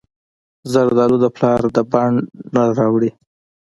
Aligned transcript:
زردالو 0.71 1.17
د 1.21 1.25
پلار 1.35 1.59
د 1.75 1.77
بڼ 1.91 2.07
نه 2.53 2.63
راوړي. 2.77 3.11